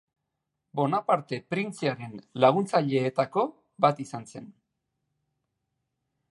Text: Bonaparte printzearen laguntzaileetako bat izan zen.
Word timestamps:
Bonaparte 0.79 1.39
printzearen 1.53 2.15
laguntzaileetako 2.45 3.45
bat 3.87 4.03
izan 4.07 4.29
zen. 4.33 4.51